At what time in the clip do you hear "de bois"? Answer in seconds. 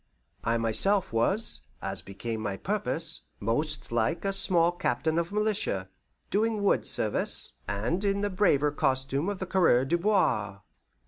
9.85-10.59